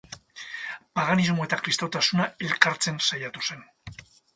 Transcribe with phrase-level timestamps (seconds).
[1.01, 3.69] Paganismoa eta kristautasuna elkartzen saiatu zen.